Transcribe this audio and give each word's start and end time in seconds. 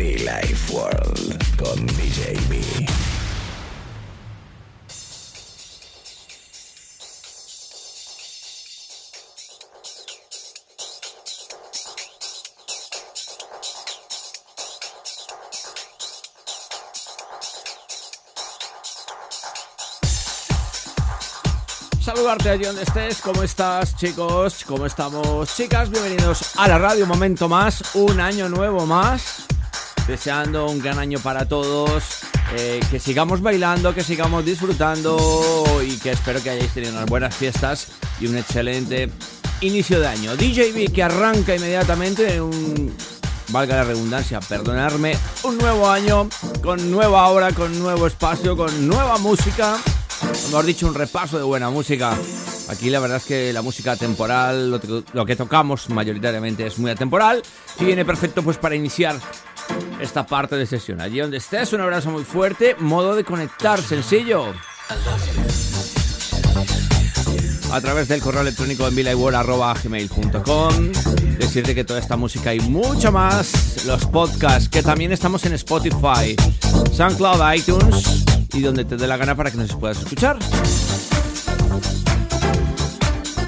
Be 0.00 0.16
Life 0.16 0.72
World 0.72 1.36
con 1.58 1.86
DJ 1.88 2.32
B. 2.48 2.58
Saludarte 22.00 22.48
allí 22.48 22.64
donde 22.64 22.84
estés, 22.84 23.20
¿cómo 23.20 23.42
estás 23.42 23.94
chicos? 23.96 24.64
¿Cómo 24.66 24.86
estamos 24.86 25.54
chicas? 25.54 25.90
Bienvenidos 25.90 26.56
a 26.56 26.68
la 26.68 26.78
radio, 26.78 27.02
un 27.02 27.10
momento 27.10 27.50
más, 27.50 27.94
un 27.94 28.18
año 28.18 28.48
nuevo 28.48 28.86
más. 28.86 29.39
Deseando 30.10 30.66
un 30.66 30.80
gran 30.80 30.98
año 30.98 31.20
para 31.20 31.46
todos, 31.46 32.02
eh, 32.56 32.80
que 32.90 32.98
sigamos 32.98 33.40
bailando, 33.40 33.94
que 33.94 34.02
sigamos 34.02 34.44
disfrutando 34.44 35.16
y 35.86 35.96
que 35.98 36.10
espero 36.10 36.42
que 36.42 36.50
hayáis 36.50 36.74
tenido 36.74 36.94
unas 36.94 37.06
buenas 37.06 37.32
fiestas 37.32 37.92
y 38.20 38.26
un 38.26 38.36
excelente 38.36 39.08
inicio 39.60 40.00
de 40.00 40.08
año. 40.08 40.34
DJB 40.34 40.92
que 40.92 41.04
arranca 41.04 41.54
inmediatamente 41.54 42.34
en 42.34 42.42
un, 42.42 42.96
valga 43.50 43.76
la 43.76 43.84
redundancia, 43.84 44.40
perdonarme, 44.40 45.16
un 45.44 45.58
nuevo 45.58 45.88
año 45.88 46.28
con 46.60 46.90
nueva 46.90 47.28
hora, 47.28 47.52
con 47.52 47.78
nuevo 47.78 48.08
espacio, 48.08 48.56
con 48.56 48.88
nueva 48.88 49.16
música 49.18 49.78
hemos 50.48 50.66
dicho, 50.66 50.86
un 50.86 50.94
repaso 50.94 51.38
de 51.38 51.44
buena 51.44 51.70
música. 51.70 52.16
Aquí 52.68 52.90
la 52.90 53.00
verdad 53.00 53.18
es 53.18 53.24
que 53.24 53.52
la 53.52 53.62
música 53.62 53.96
temporal, 53.96 54.70
lo, 54.70 54.80
lo 55.12 55.26
que 55.26 55.36
tocamos 55.36 55.88
mayoritariamente 55.90 56.66
es 56.66 56.78
muy 56.78 56.90
atemporal 56.90 57.42
y 57.78 57.84
viene 57.84 58.04
perfecto 58.04 58.42
pues 58.42 58.56
para 58.56 58.74
iniciar 58.74 59.16
esta 60.00 60.26
parte 60.26 60.56
de 60.56 60.66
sesión. 60.66 61.00
Allí 61.00 61.20
donde 61.20 61.36
estés, 61.38 61.72
un 61.72 61.80
abrazo 61.80 62.10
muy 62.10 62.24
fuerte, 62.24 62.76
modo 62.78 63.14
de 63.14 63.24
conectar 63.24 63.80
sencillo. 63.80 64.52
A 67.72 67.80
través 67.80 68.08
del 68.08 68.20
correo 68.20 68.42
electrónico 68.42 68.88
en 68.88 68.96
gmail.com 68.96 70.92
Decirte 71.38 71.74
que 71.74 71.84
toda 71.84 72.00
esta 72.00 72.16
música 72.16 72.52
y 72.52 72.60
mucho 72.60 73.12
más, 73.12 73.84
los 73.86 74.04
podcasts, 74.06 74.68
que 74.68 74.82
también 74.82 75.12
estamos 75.12 75.44
en 75.46 75.54
Spotify, 75.54 76.36
SoundCloud, 76.92 77.54
iTunes 77.54 78.24
y 78.52 78.60
donde 78.60 78.84
te 78.84 78.96
dé 78.96 79.06
la 79.06 79.16
gana 79.16 79.34
para 79.36 79.50
que 79.50 79.56
nos 79.56 79.74
puedas 79.74 79.98
escuchar. 79.98 80.38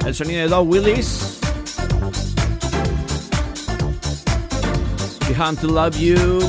El 0.07 0.15
sonido 0.15 0.41
de 0.41 0.49
Doug 0.49 0.69
Willis. 0.69 1.32
Behind 5.33 5.59
to 5.61 5.67
Love 5.67 5.97
You. 5.99 6.41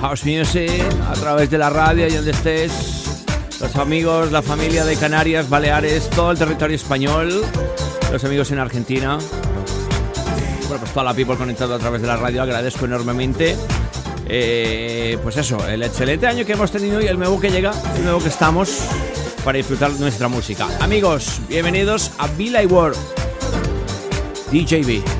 House 0.00 0.24
Music. 0.24 0.82
A 1.08 1.12
través 1.12 1.50
de 1.50 1.56
la 1.56 1.70
radio 1.70 2.08
y 2.08 2.10
donde 2.10 2.32
estés. 2.32 3.22
Los 3.60 3.76
amigos, 3.76 4.32
la 4.32 4.42
familia 4.42 4.84
de 4.84 4.96
Canarias, 4.96 5.48
Baleares, 5.48 6.10
todo 6.10 6.32
el 6.32 6.38
territorio 6.38 6.74
español. 6.74 7.44
Los 8.10 8.24
amigos 8.24 8.50
en 8.50 8.58
Argentina. 8.58 9.18
Bueno, 10.62 10.80
pues 10.80 10.90
toda 10.90 11.04
la 11.04 11.14
people 11.14 11.36
conectada 11.36 11.76
a 11.76 11.78
través 11.78 12.02
de 12.02 12.08
la 12.08 12.16
radio. 12.16 12.42
Agradezco 12.42 12.86
enormemente. 12.86 13.56
Eh, 14.26 15.16
pues 15.22 15.36
eso, 15.36 15.64
el 15.68 15.84
excelente 15.84 16.26
año 16.26 16.44
que 16.44 16.54
hemos 16.54 16.72
tenido 16.72 17.00
y 17.00 17.06
el 17.06 17.20
nuevo 17.20 17.38
que 17.38 17.50
llega, 17.50 17.72
el 17.94 18.02
nuevo 18.02 18.20
que 18.20 18.30
estamos 18.30 18.80
para 19.44 19.58
disfrutar 19.58 19.92
nuestra 19.92 20.26
música. 20.26 20.66
Amigos, 20.80 21.40
bienvenidos 21.48 22.10
a 22.18 22.26
Be 22.36 22.50
Like 22.50 22.66
World. 22.66 22.98
DJB. 24.50 25.19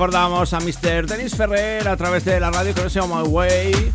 Recordamos 0.00 0.54
a 0.54 0.60
Mr. 0.60 1.06
Dennis 1.06 1.34
Ferrer 1.34 1.86
a 1.86 1.94
través 1.94 2.24
de 2.24 2.40
la 2.40 2.50
radio 2.50 2.72
que 2.72 2.88
se 2.88 3.00
llama 3.00 3.22
My 3.22 3.28
Way. 3.28 3.92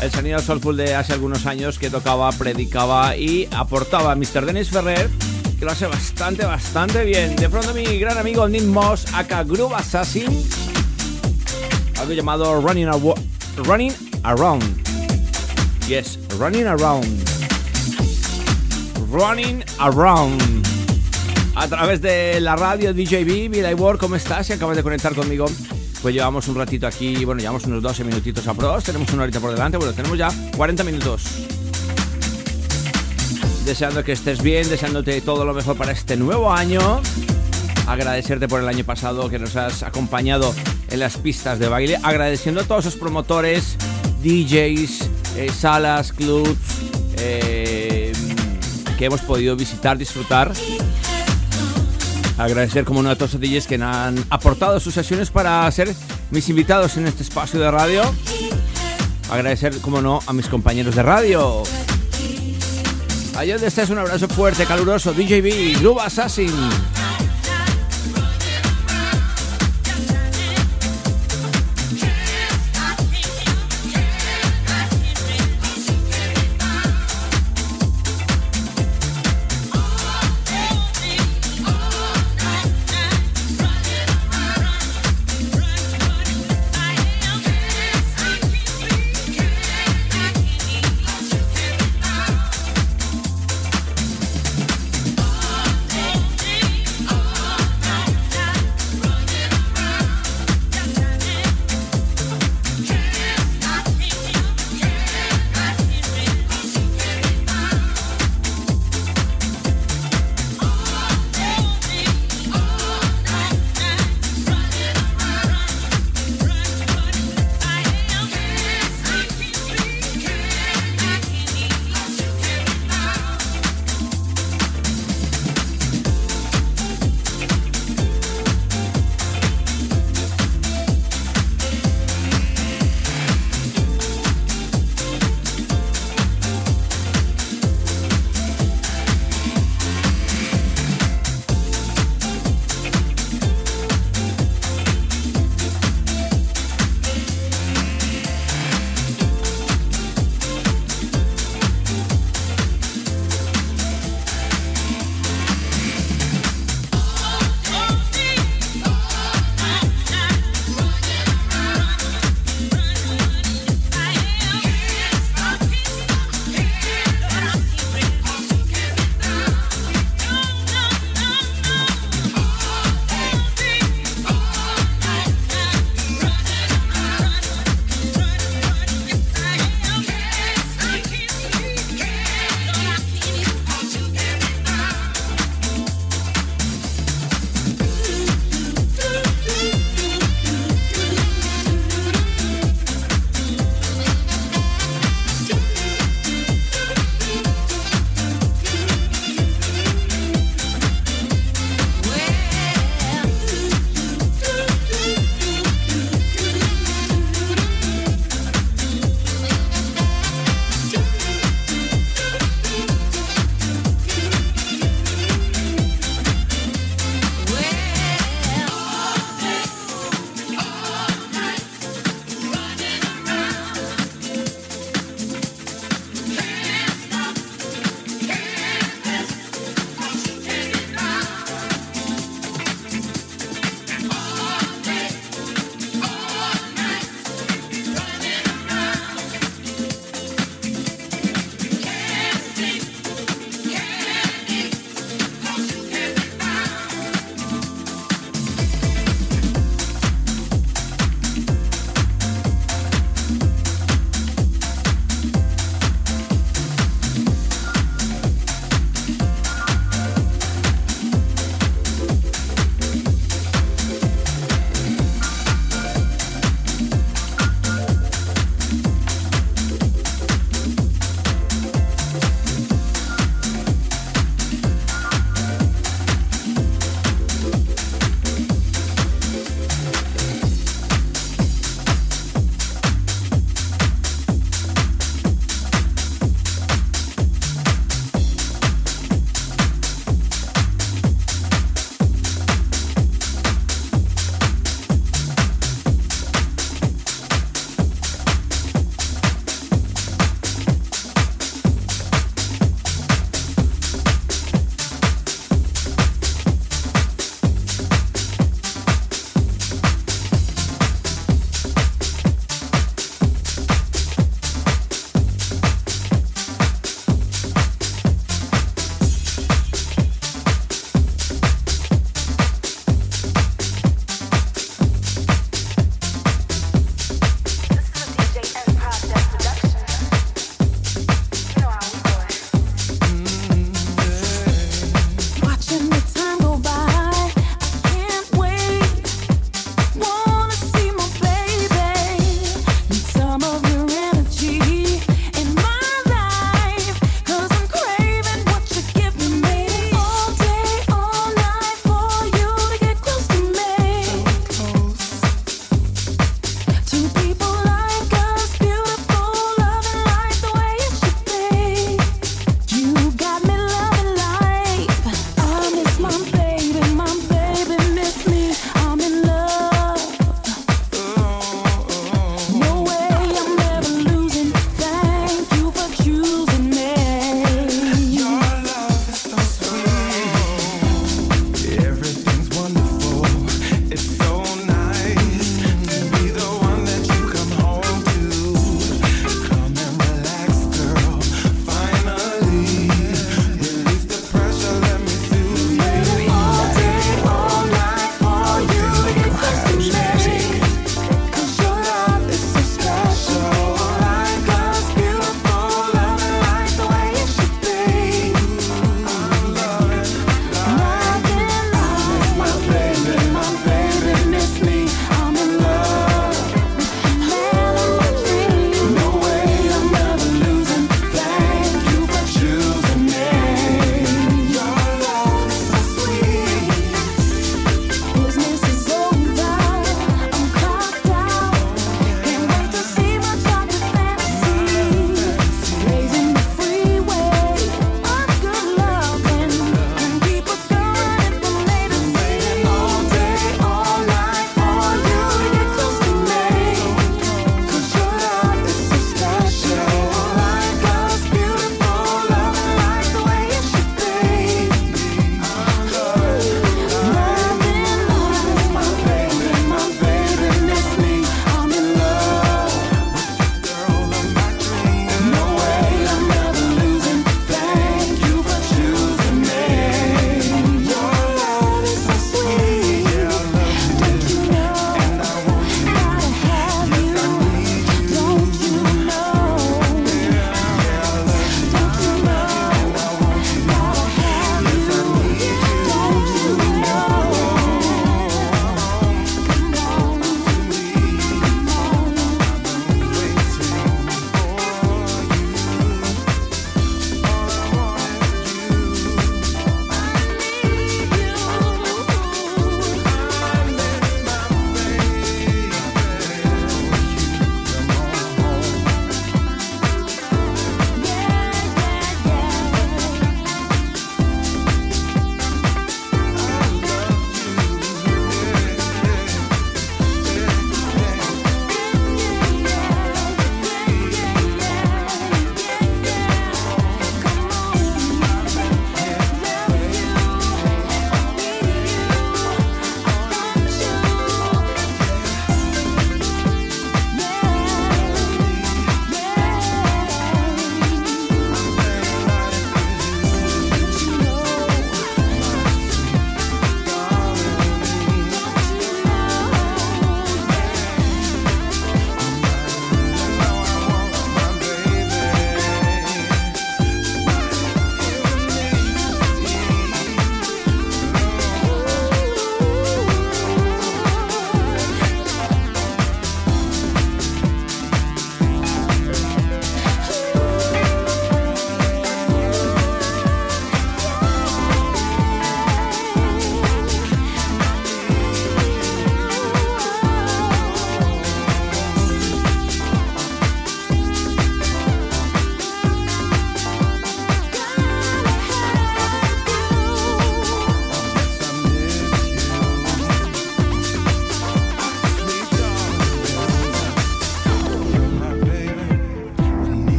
El 0.00 0.10
sonido 0.10 0.38
soulful 0.38 0.74
de 0.74 0.94
hace 0.94 1.12
algunos 1.12 1.44
años 1.44 1.78
que 1.78 1.90
tocaba, 1.90 2.32
predicaba 2.32 3.14
y 3.14 3.46
aportaba 3.54 4.12
a 4.12 4.14
Mr. 4.14 4.46
Dennis 4.46 4.70
Ferrer, 4.70 5.10
que 5.58 5.66
lo 5.66 5.72
hace 5.72 5.86
bastante, 5.86 6.46
bastante 6.46 7.04
bien. 7.04 7.36
De 7.36 7.50
pronto 7.50 7.74
mi 7.74 7.84
gran 7.98 8.16
amigo 8.16 8.48
Nick 8.48 8.64
Moss, 8.64 9.12
acá 9.12 9.44
Groove 9.44 9.74
Assassin, 9.74 10.48
algo 12.00 12.14
llamado 12.14 12.62
Running, 12.62 12.88
Running 13.58 13.92
Around. 14.22 14.64
Yes, 15.86 16.18
Running 16.38 16.68
Around. 16.68 17.22
Running 19.10 19.62
Around 19.78 20.73
a 21.64 21.68
través 21.68 22.02
de 22.02 22.40
la 22.42 22.56
radio 22.56 22.92
DJB, 22.92 23.48
Vida 23.48 23.74
World, 23.74 23.98
¿cómo 23.98 24.16
estás? 24.16 24.46
Si 24.46 24.52
acabas 24.52 24.76
de 24.76 24.82
conectar 24.82 25.14
conmigo, 25.14 25.46
pues 26.02 26.14
llevamos 26.14 26.46
un 26.48 26.56
ratito 26.56 26.86
aquí, 26.86 27.24
bueno, 27.24 27.40
llevamos 27.40 27.64
unos 27.64 27.82
12 27.82 28.04
minutitos 28.04 28.46
a 28.46 28.52
pros, 28.52 28.84
tenemos 28.84 29.10
una 29.14 29.22
horita 29.22 29.40
por 29.40 29.50
delante, 29.50 29.78
bueno, 29.78 29.94
tenemos 29.94 30.18
ya 30.18 30.28
40 30.58 30.84
minutos. 30.84 31.24
Deseando 33.64 34.04
que 34.04 34.12
estés 34.12 34.42
bien, 34.42 34.68
deseándote 34.68 35.18
todo 35.22 35.46
lo 35.46 35.54
mejor 35.54 35.74
para 35.78 35.92
este 35.92 36.18
nuevo 36.18 36.52
año. 36.52 37.00
Agradecerte 37.86 38.46
por 38.46 38.60
el 38.60 38.68
año 38.68 38.84
pasado 38.84 39.30
que 39.30 39.38
nos 39.38 39.56
has 39.56 39.82
acompañado 39.84 40.54
en 40.90 41.00
las 41.00 41.16
pistas 41.16 41.58
de 41.58 41.68
baile. 41.68 41.98
Agradeciendo 42.02 42.60
a 42.60 42.64
todos 42.64 42.84
los 42.84 42.96
promotores, 42.96 43.78
DJs, 44.22 45.08
eh, 45.38 45.50
salas, 45.50 46.12
clubs 46.12 46.58
eh, 47.16 48.12
que 48.98 49.06
hemos 49.06 49.22
podido 49.22 49.56
visitar, 49.56 49.96
disfrutar 49.96 50.52
Agradecer 52.36 52.84
como 52.84 53.02
no 53.02 53.10
a 53.10 53.16
todos 53.16 53.34
los 53.34 53.40
DJs 53.42 53.66
que 53.66 53.76
han 53.76 54.24
aportado 54.30 54.80
sus 54.80 54.94
sesiones 54.94 55.30
para 55.30 55.70
ser 55.70 55.94
mis 56.30 56.48
invitados 56.48 56.96
en 56.96 57.06
este 57.06 57.22
espacio 57.22 57.60
de 57.60 57.70
radio. 57.70 58.02
Agradecer 59.30 59.78
como 59.78 60.00
no 60.00 60.20
a 60.26 60.32
mis 60.32 60.48
compañeros 60.48 60.94
de 60.96 61.02
radio. 61.02 61.62
Allá 63.36 63.54
donde 63.54 63.68
estés 63.68 63.90
un 63.90 63.98
abrazo 63.98 64.28
fuerte, 64.28 64.66
caluroso, 64.66 65.12
DJB, 65.12 65.80
Groove 65.80 66.00
Assassin. 66.00 66.52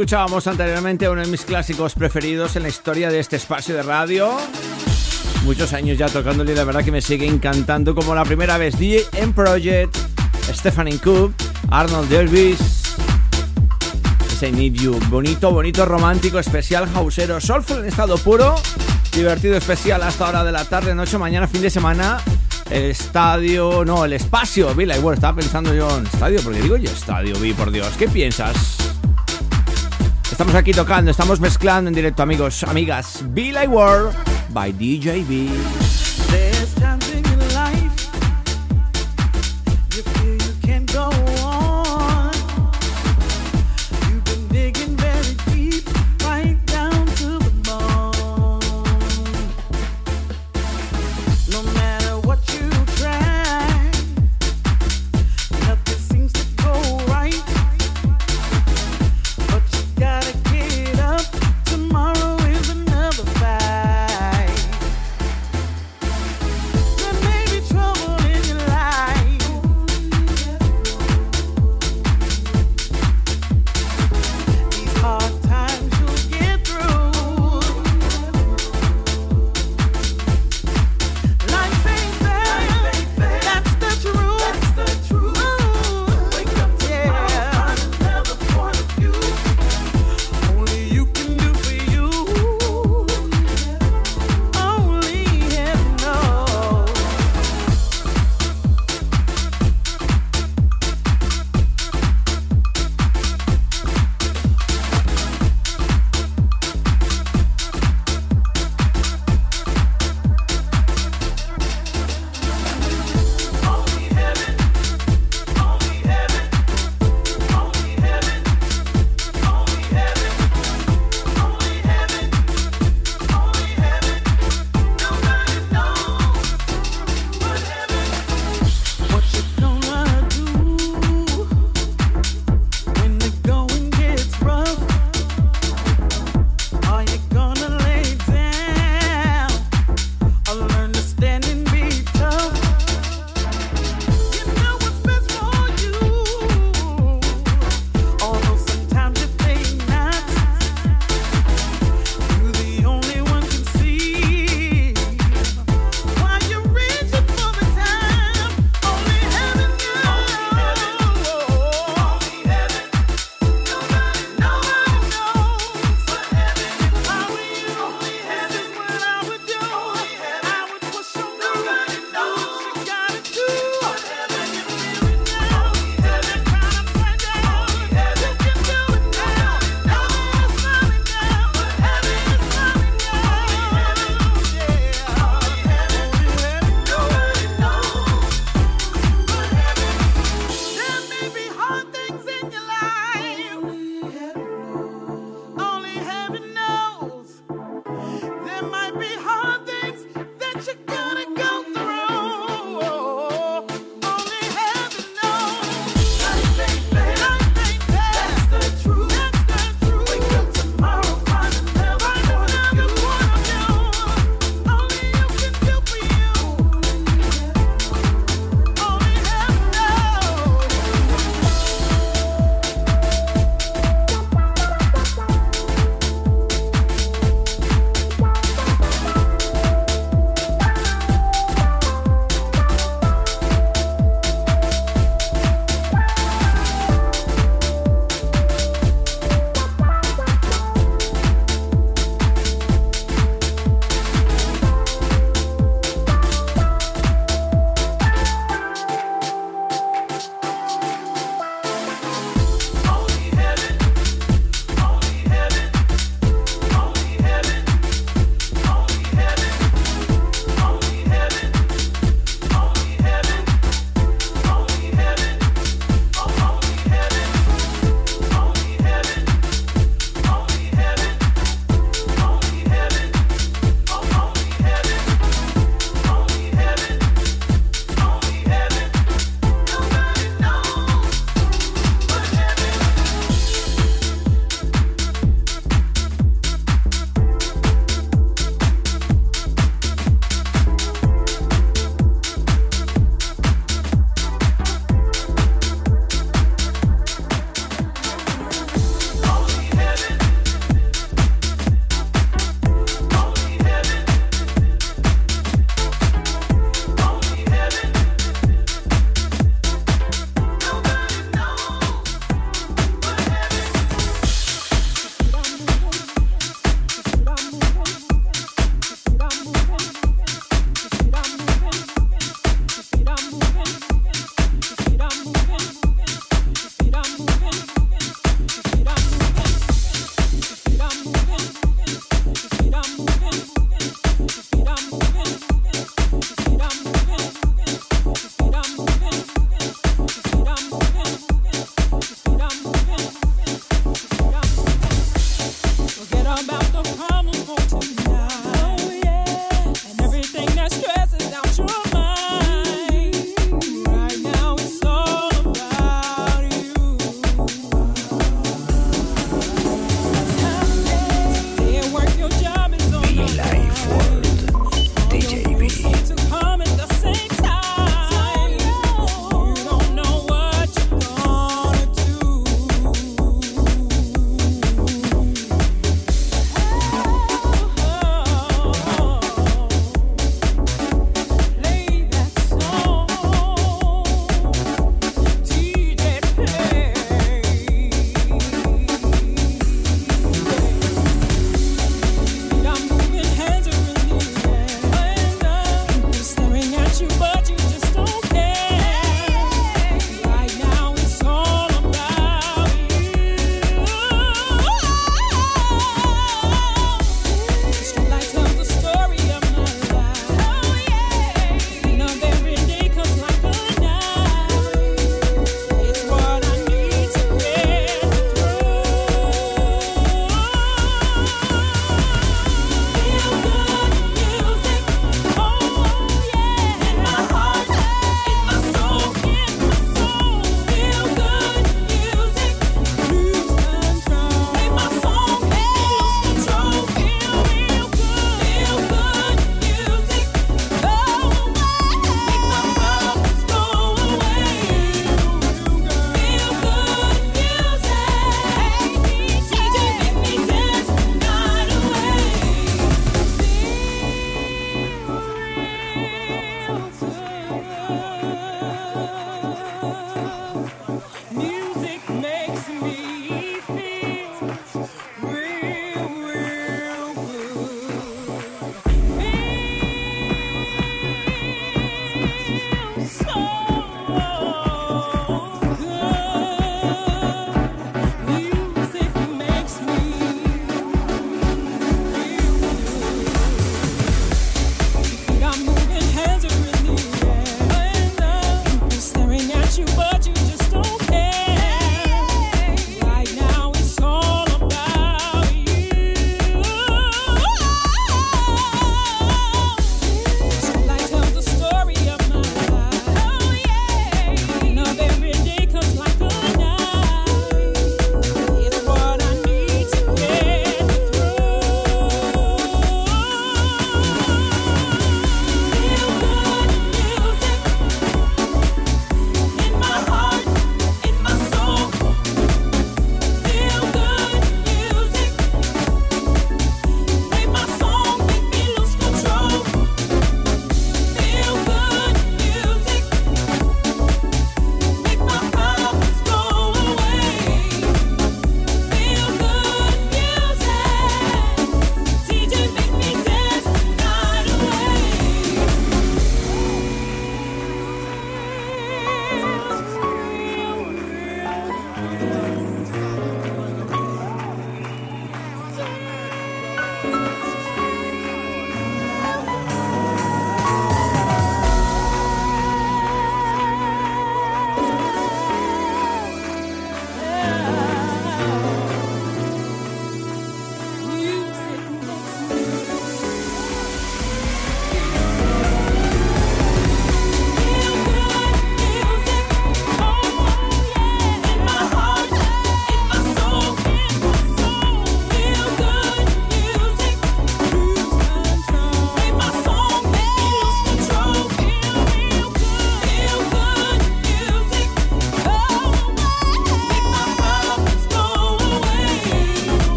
Escuchábamos 0.00 0.46
anteriormente 0.46 1.10
uno 1.10 1.20
de 1.20 1.26
mis 1.26 1.44
clásicos 1.44 1.92
preferidos 1.92 2.56
en 2.56 2.62
la 2.62 2.70
historia 2.70 3.10
de 3.10 3.20
este 3.20 3.36
espacio 3.36 3.74
de 3.74 3.82
radio. 3.82 4.34
Muchos 5.44 5.74
años 5.74 5.98
ya 5.98 6.08
tocándole 6.08 6.54
la 6.54 6.64
verdad 6.64 6.82
que 6.82 6.90
me 6.90 7.02
sigue 7.02 7.26
encantando 7.26 7.94
como 7.94 8.14
la 8.14 8.24
primera 8.24 8.56
vez. 8.56 8.78
DJ 8.78 9.04
M 9.18 9.34
Project, 9.34 9.94
Stephanie 10.54 10.98
Coop, 10.98 11.34
Arnold 11.70 12.08
Dervis. 12.08 12.94
Ese 14.32 14.50
Need 14.50 14.72
You. 14.72 14.98
Bonito, 15.10 15.50
bonito, 15.50 15.84
romántico, 15.84 16.38
especial, 16.38 16.88
hausero, 16.94 17.38
soulful 17.38 17.80
en 17.80 17.84
estado 17.84 18.16
puro. 18.16 18.54
Divertido, 19.12 19.54
especial 19.54 20.02
hasta 20.02 20.30
hora 20.30 20.44
de 20.44 20.52
la 20.52 20.64
tarde, 20.64 20.94
noche, 20.94 21.18
mañana, 21.18 21.46
fin 21.46 21.60
de 21.60 21.68
semana. 21.68 22.22
El 22.70 22.84
estadio, 22.84 23.84
no, 23.84 24.06
el 24.06 24.14
espacio, 24.14 24.74
Billy 24.74 24.98
World. 24.98 25.18
Estaba 25.18 25.36
pensando 25.36 25.74
yo 25.74 25.98
en 25.98 26.06
estadio, 26.06 26.40
porque 26.42 26.62
digo 26.62 26.78
yo 26.78 26.90
estadio, 26.90 27.38
vi 27.38 27.52
por 27.52 27.70
Dios. 27.70 27.92
¿Qué 27.98 28.08
piensas? 28.08 28.69
Estamos 30.40 30.54
aquí 30.54 30.72
tocando, 30.72 31.10
estamos 31.10 31.38
mezclando 31.38 31.88
en 31.88 31.94
directo, 31.94 32.22
amigos, 32.22 32.62
amigas. 32.62 33.22
Be 33.34 33.52
Like 33.52 33.68
World 33.68 34.14
by 34.54 34.72
DJB. 34.72 35.99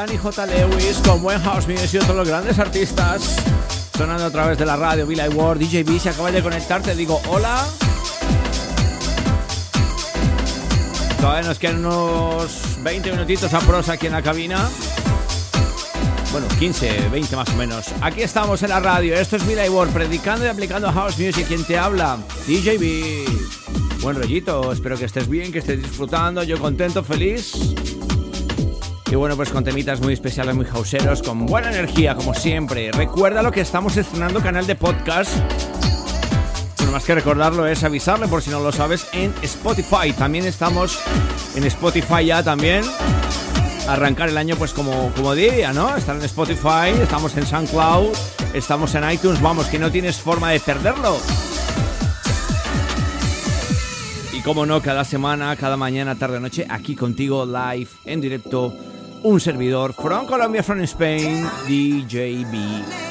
Danny 0.00 0.16
J. 0.16 0.46
Lewis 0.46 0.96
con 1.04 1.20
buen 1.20 1.38
house 1.42 1.68
music 1.68 1.92
y 1.92 1.98
otros 1.98 2.16
los 2.16 2.26
grandes 2.26 2.58
artistas 2.58 3.36
sonando 3.94 4.24
a 4.24 4.30
través 4.30 4.56
de 4.56 4.64
la 4.64 4.74
radio 4.74 5.06
Villa 5.06 5.28
World, 5.28 5.60
DJB, 5.60 6.00
si 6.00 6.08
acabas 6.08 6.32
de 6.32 6.42
conectarte, 6.42 6.94
digo 6.94 7.20
hola. 7.28 7.66
Todavía 11.20 11.46
nos 11.46 11.58
quedan 11.58 11.84
unos 11.84 12.82
20 12.82 13.12
minutitos 13.12 13.52
a 13.52 13.58
prosa 13.60 13.92
aquí 13.92 14.06
en 14.06 14.12
la 14.12 14.22
cabina. 14.22 14.70
Bueno, 16.32 16.48
15, 16.58 17.10
20 17.10 17.36
más 17.36 17.50
o 17.50 17.56
menos. 17.56 17.88
Aquí 18.00 18.22
estamos 18.22 18.62
en 18.62 18.70
la 18.70 18.80
radio. 18.80 19.14
Esto 19.16 19.36
es 19.36 19.46
Villa 19.46 19.70
World, 19.70 19.92
predicando 19.92 20.46
y 20.46 20.48
aplicando 20.48 20.90
house 20.90 21.18
music. 21.18 21.46
¿Quién 21.46 21.62
te 21.64 21.76
habla? 21.76 22.16
DJB. 22.46 24.00
Buen 24.00 24.16
rollito, 24.16 24.72
espero 24.72 24.96
que 24.96 25.04
estés 25.04 25.28
bien, 25.28 25.52
que 25.52 25.58
estés 25.58 25.76
disfrutando. 25.76 26.42
Yo 26.42 26.58
contento, 26.58 27.04
feliz. 27.04 27.74
Y 29.10 29.16
bueno, 29.16 29.34
pues 29.34 29.48
con 29.48 29.64
temitas 29.64 30.00
muy 30.00 30.12
especiales, 30.12 30.54
muy 30.54 30.64
houseeros, 30.66 31.20
con 31.20 31.44
buena 31.44 31.68
energía, 31.68 32.14
como 32.14 32.32
siempre. 32.32 32.92
Recuerda 32.92 33.42
lo 33.42 33.50
que 33.50 33.60
estamos 33.60 33.96
estrenando 33.96 34.40
canal 34.40 34.68
de 34.68 34.76
podcast. 34.76 35.32
Bueno, 36.76 36.92
más 36.92 37.04
que 37.04 37.16
recordarlo 37.16 37.66
es 37.66 37.82
avisarle 37.82 38.28
por 38.28 38.40
si 38.40 38.50
no 38.50 38.60
lo 38.60 38.70
sabes 38.70 39.08
en 39.12 39.34
Spotify. 39.42 40.12
También 40.16 40.44
estamos 40.46 41.00
en 41.56 41.64
Spotify 41.64 42.26
ya 42.26 42.44
también. 42.44 42.84
Arrancar 43.88 44.28
el 44.28 44.38
año 44.38 44.54
pues 44.54 44.72
como, 44.72 45.10
como 45.16 45.34
día, 45.34 45.72
¿no? 45.72 45.96
Estar 45.96 46.14
en 46.14 46.22
Spotify, 46.22 46.90
estamos 47.02 47.36
en 47.36 47.44
SoundCloud, 47.44 48.12
estamos 48.54 48.94
en 48.94 49.10
iTunes, 49.10 49.42
vamos, 49.42 49.66
que 49.66 49.80
no 49.80 49.90
tienes 49.90 50.18
forma 50.18 50.50
de 50.50 50.60
perderlo. 50.60 51.18
Y 54.32 54.40
como 54.42 54.64
no, 54.64 54.80
cada 54.80 55.04
semana, 55.04 55.56
cada 55.56 55.76
mañana, 55.76 56.14
tarde, 56.14 56.38
noche, 56.38 56.64
aquí 56.70 56.94
contigo, 56.94 57.44
live, 57.44 57.90
en 58.04 58.20
directo, 58.20 58.72
un 59.22 59.40
servidor 59.40 59.92
from 59.92 60.26
Colombia, 60.26 60.62
from 60.62 60.86
Spain, 60.86 61.44
DJB. 61.66 63.09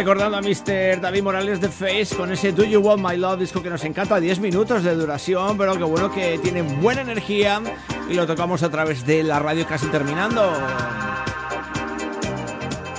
Recordando 0.00 0.38
a 0.38 0.40
Mr. 0.40 0.98
David 0.98 1.22
Morales 1.22 1.60
de 1.60 1.68
Face 1.68 2.16
con 2.16 2.32
ese 2.32 2.52
Do 2.52 2.64
You 2.64 2.80
Want 2.80 3.06
My 3.06 3.18
Love, 3.18 3.40
disco 3.40 3.62
que 3.62 3.68
nos 3.68 3.84
encanta, 3.84 4.18
10 4.18 4.40
minutos 4.40 4.82
de 4.82 4.94
duración, 4.94 5.58
pero 5.58 5.76
que 5.76 5.84
bueno 5.84 6.10
que 6.10 6.38
tiene 6.38 6.62
buena 6.62 7.02
energía 7.02 7.60
y 8.08 8.14
lo 8.14 8.26
tocamos 8.26 8.62
a 8.62 8.70
través 8.70 9.04
de 9.04 9.22
la 9.22 9.40
radio 9.40 9.66
casi 9.66 9.88
terminando. 9.88 10.54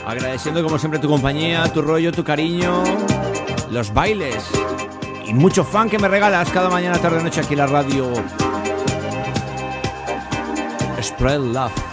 Agradeciendo 0.05 0.61
como 0.63 0.77
siempre 0.77 0.99
tu 0.99 1.09
compañía, 1.09 1.63
tu 1.73 1.81
rollo, 1.81 2.11
tu 2.11 2.23
cariño, 2.23 2.83
los 3.71 3.91
bailes 3.91 4.47
y 5.25 5.33
mucho 5.33 5.63
fan 5.63 5.89
que 5.89 5.97
me 5.97 6.07
regalas 6.07 6.51
cada 6.51 6.69
mañana, 6.69 6.99
tarde, 6.99 7.23
noche 7.23 7.41
aquí 7.41 7.55
en 7.55 7.59
la 7.61 7.65
radio. 7.65 8.13
Spread 11.01 11.39
love. 11.39 11.90